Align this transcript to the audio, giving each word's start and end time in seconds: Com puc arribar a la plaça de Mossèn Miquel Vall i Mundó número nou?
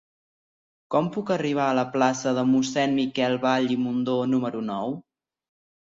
Com 0.95 1.09
puc 1.17 1.31
arribar 1.35 1.67
a 1.67 1.75
la 1.81 1.83
plaça 1.97 2.33
de 2.39 2.45
Mossèn 2.53 2.97
Miquel 3.03 3.39
Vall 3.47 3.77
i 3.77 3.81
Mundó 3.83 4.17
número 4.35 4.65
nou? 4.75 5.01